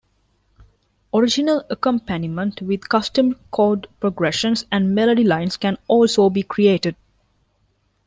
[1.13, 6.95] Original accompaniment with custom chord progressions and melody lines can also be created.